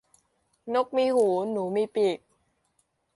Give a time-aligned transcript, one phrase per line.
[0.73, 2.19] นกมีหูหนูมีปีก